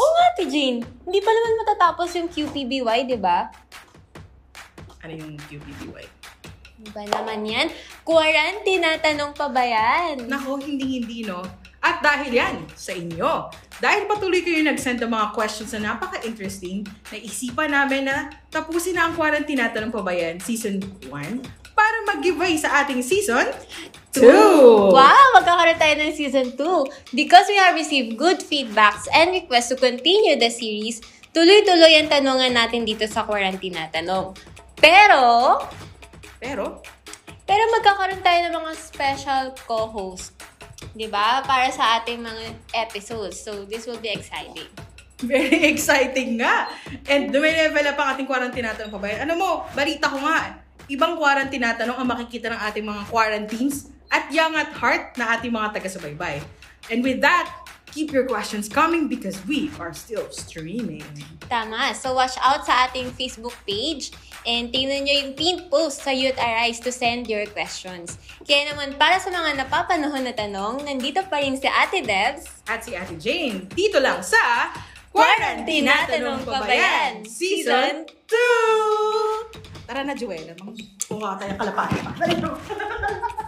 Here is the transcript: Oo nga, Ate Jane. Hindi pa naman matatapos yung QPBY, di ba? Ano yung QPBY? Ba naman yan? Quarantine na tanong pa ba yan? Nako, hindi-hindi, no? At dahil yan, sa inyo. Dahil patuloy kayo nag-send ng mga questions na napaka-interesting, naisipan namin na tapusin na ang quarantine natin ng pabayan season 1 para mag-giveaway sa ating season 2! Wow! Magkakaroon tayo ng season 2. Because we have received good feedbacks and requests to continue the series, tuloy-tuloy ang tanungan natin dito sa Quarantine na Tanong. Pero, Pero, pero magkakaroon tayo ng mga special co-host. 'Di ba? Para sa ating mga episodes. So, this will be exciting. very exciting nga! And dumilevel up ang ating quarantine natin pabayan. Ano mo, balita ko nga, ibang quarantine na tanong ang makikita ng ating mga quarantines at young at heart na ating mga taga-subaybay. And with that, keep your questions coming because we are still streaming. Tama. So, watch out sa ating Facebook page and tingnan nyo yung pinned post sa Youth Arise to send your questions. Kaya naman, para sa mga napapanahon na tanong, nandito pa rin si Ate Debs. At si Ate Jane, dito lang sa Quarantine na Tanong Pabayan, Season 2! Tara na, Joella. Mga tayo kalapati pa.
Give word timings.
Oo 0.00 0.10
nga, 0.16 0.24
Ate 0.34 0.44
Jane. 0.48 0.80
Hindi 0.84 1.20
pa 1.20 1.30
naman 1.32 1.52
matatapos 1.64 2.08
yung 2.16 2.28
QPBY, 2.28 2.98
di 3.08 3.18
ba? 3.20 3.48
Ano 5.00 5.12
yung 5.12 5.36
QPBY? 5.48 6.04
Ba 6.96 7.04
naman 7.04 7.44
yan? 7.44 7.68
Quarantine 8.04 8.80
na 8.80 8.96
tanong 8.96 9.36
pa 9.36 9.52
ba 9.52 9.60
yan? 9.60 10.24
Nako, 10.28 10.56
hindi-hindi, 10.60 11.28
no? 11.28 11.44
At 11.80 12.04
dahil 12.04 12.32
yan, 12.32 12.68
sa 12.76 12.92
inyo. 12.92 13.48
Dahil 13.80 14.04
patuloy 14.04 14.44
kayo 14.44 14.60
nag-send 14.60 15.00
ng 15.00 15.08
mga 15.08 15.32
questions 15.32 15.72
na 15.76 15.96
napaka-interesting, 15.96 16.84
naisipan 17.08 17.72
namin 17.72 18.04
na 18.04 18.28
tapusin 18.52 18.96
na 18.96 19.08
ang 19.08 19.16
quarantine 19.16 19.60
natin 19.60 19.88
ng 19.88 19.92
pabayan 19.92 20.36
season 20.40 20.76
1 21.08 21.08
para 21.72 21.96
mag-giveaway 22.12 22.60
sa 22.60 22.84
ating 22.84 23.00
season 23.00 23.48
2! 24.16 24.90
Wow! 24.90 25.24
Magkakaroon 25.38 25.78
tayo 25.78 25.94
ng 26.02 26.12
season 26.14 26.52
2. 26.58 27.14
Because 27.14 27.46
we 27.46 27.56
have 27.62 27.78
received 27.78 28.18
good 28.18 28.42
feedbacks 28.42 29.06
and 29.14 29.30
requests 29.30 29.70
to 29.70 29.76
continue 29.78 30.34
the 30.34 30.50
series, 30.50 30.98
tuloy-tuloy 31.30 31.94
ang 31.94 32.10
tanungan 32.10 32.50
natin 32.50 32.82
dito 32.82 33.06
sa 33.06 33.22
Quarantine 33.22 33.78
na 33.78 33.86
Tanong. 33.86 34.34
Pero, 34.80 35.22
Pero, 36.40 36.80
pero 37.44 37.62
magkakaroon 37.76 38.24
tayo 38.24 38.48
ng 38.48 38.54
mga 38.56 38.72
special 38.80 39.44
co-host. 39.68 40.32
'Di 40.96 41.06
ba? 41.12 41.44
Para 41.44 41.68
sa 41.68 42.00
ating 42.00 42.24
mga 42.24 42.56
episodes. 42.72 43.44
So, 43.44 43.68
this 43.68 43.84
will 43.84 44.00
be 44.00 44.08
exciting. 44.08 44.72
very 45.20 45.68
exciting 45.68 46.40
nga! 46.40 46.72
And 47.04 47.28
dumilevel 47.28 47.84
up 47.92 48.00
ang 48.00 48.16
ating 48.16 48.24
quarantine 48.24 48.64
natin 48.64 48.88
pabayan. 48.88 49.28
Ano 49.28 49.36
mo, 49.36 49.48
balita 49.76 50.08
ko 50.08 50.16
nga, 50.16 50.64
ibang 50.88 51.20
quarantine 51.20 51.60
na 51.60 51.76
tanong 51.76 52.00
ang 52.00 52.08
makikita 52.08 52.48
ng 52.48 52.60
ating 52.72 52.84
mga 52.88 53.02
quarantines 53.12 53.92
at 54.10 54.30
young 54.34 54.54
at 54.58 54.70
heart 54.74 55.14
na 55.16 55.38
ating 55.38 55.54
mga 55.54 55.78
taga-subaybay. 55.78 56.42
And 56.90 57.02
with 57.06 57.22
that, 57.22 57.46
keep 57.90 58.10
your 58.10 58.26
questions 58.26 58.68
coming 58.68 59.06
because 59.06 59.38
we 59.46 59.70
are 59.78 59.94
still 59.94 60.26
streaming. 60.30 61.06
Tama. 61.50 61.94
So, 61.94 62.14
watch 62.14 62.38
out 62.42 62.66
sa 62.66 62.90
ating 62.90 63.14
Facebook 63.18 63.54
page 63.66 64.14
and 64.46 64.70
tingnan 64.70 65.06
nyo 65.06 65.14
yung 65.26 65.32
pinned 65.34 65.62
post 65.70 66.02
sa 66.06 66.10
Youth 66.14 66.38
Arise 66.38 66.78
to 66.82 66.90
send 66.94 67.26
your 67.26 67.46
questions. 67.50 68.18
Kaya 68.46 68.72
naman, 68.74 68.96
para 68.98 69.18
sa 69.18 69.30
mga 69.30 69.66
napapanahon 69.66 70.24
na 70.26 70.34
tanong, 70.34 70.86
nandito 70.86 71.22
pa 71.26 71.42
rin 71.42 71.58
si 71.58 71.66
Ate 71.66 72.02
Debs. 72.02 72.62
At 72.70 72.86
si 72.86 72.94
Ate 72.94 73.18
Jane, 73.18 73.66
dito 73.70 73.98
lang 73.98 74.22
sa 74.22 74.70
Quarantine 75.10 75.90
na 75.90 76.06
Tanong 76.06 76.46
Pabayan, 76.46 77.26
Season 77.26 78.06
2! 78.06 79.90
Tara 79.90 80.06
na, 80.06 80.14
Joella. 80.14 80.54
Mga 80.54 81.34
tayo 81.42 81.54
kalapati 81.58 81.98
pa. 81.98 82.10